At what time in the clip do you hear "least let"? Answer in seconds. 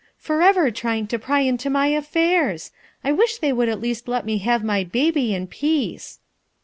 3.79-4.25